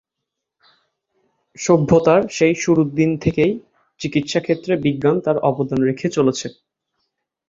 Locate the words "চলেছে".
6.09-6.47